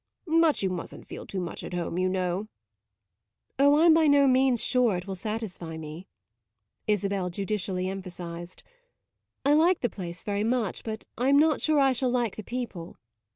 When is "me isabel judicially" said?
5.77-7.87